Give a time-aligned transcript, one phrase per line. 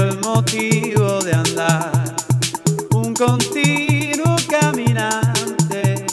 [0.00, 2.16] el motivo de andar,
[2.92, 6.06] un continuo caminante,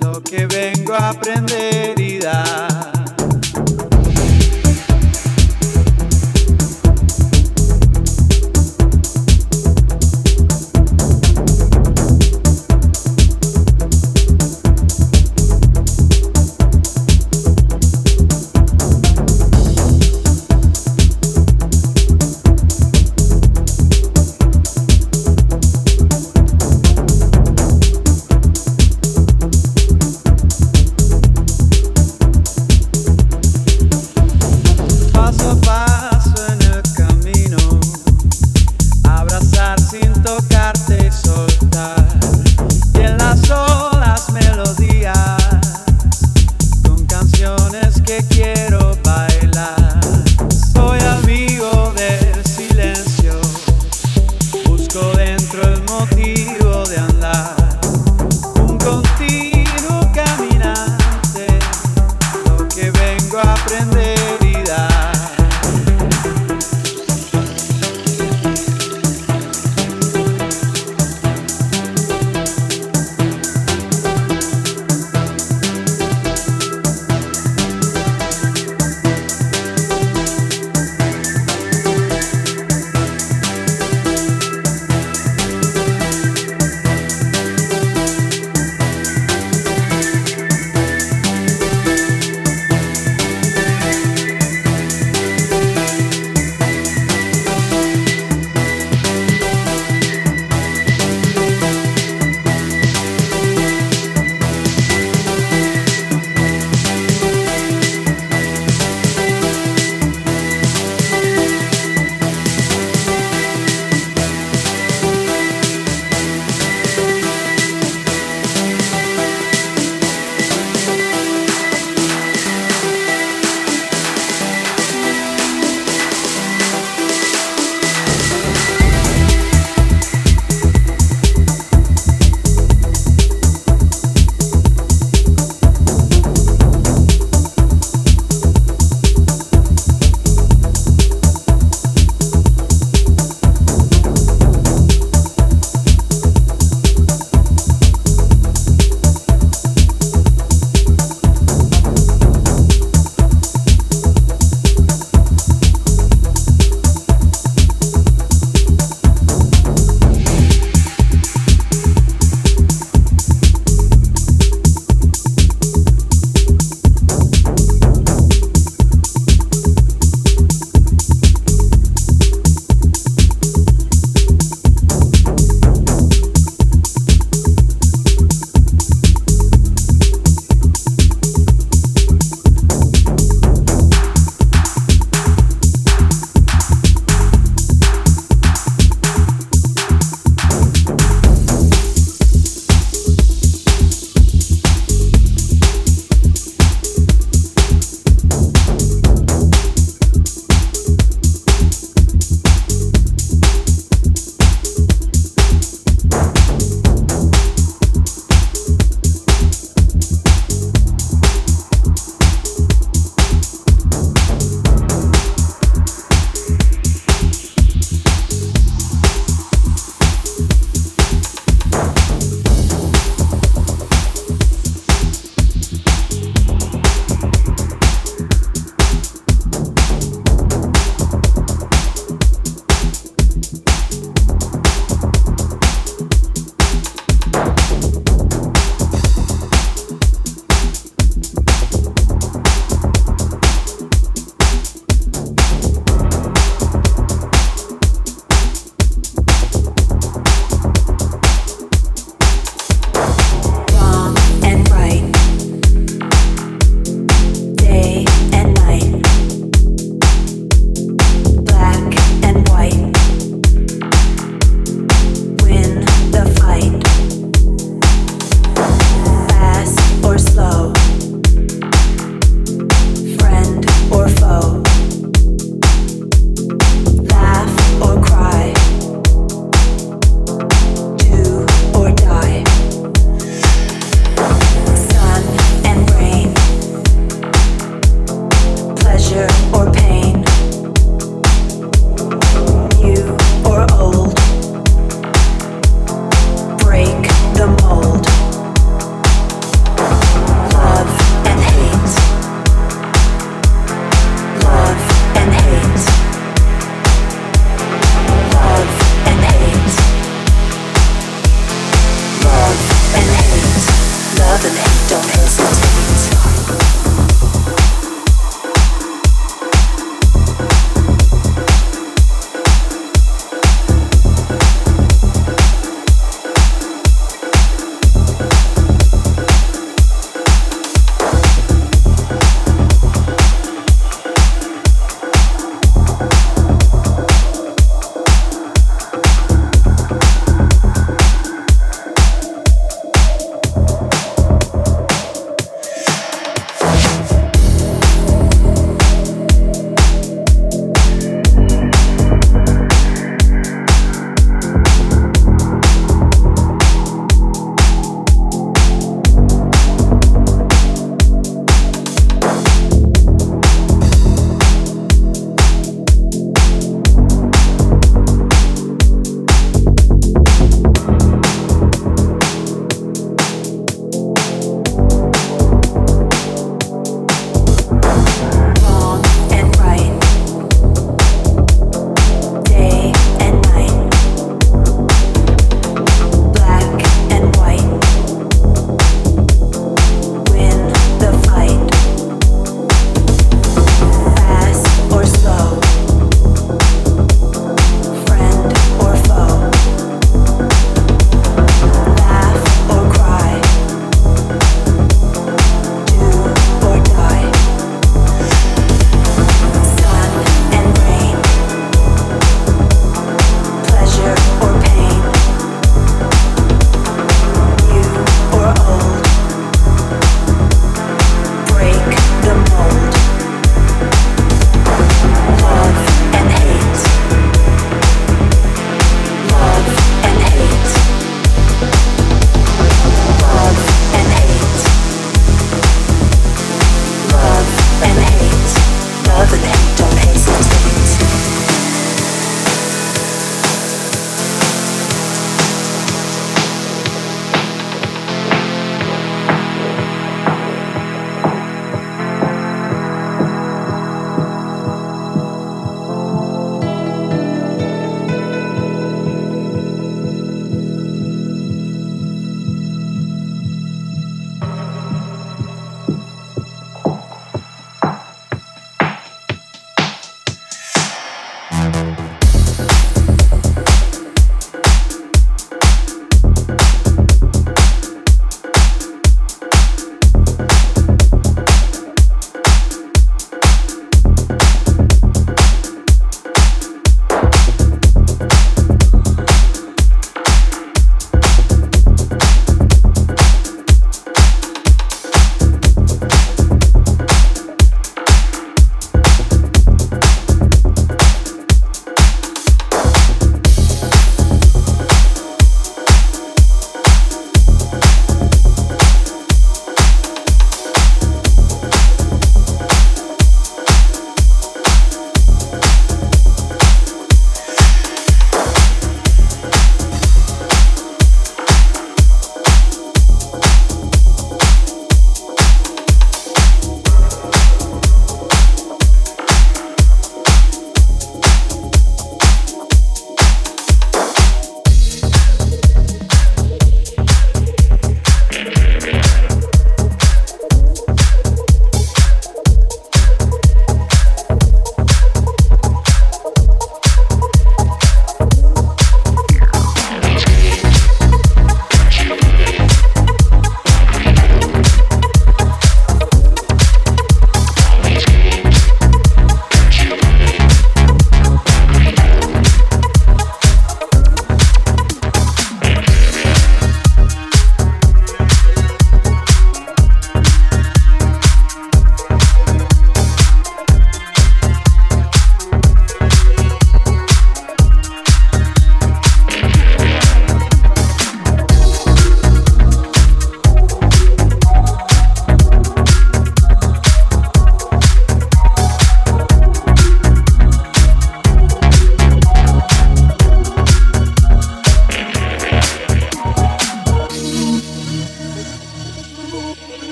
[0.00, 2.99] lo que vengo a aprender y dar.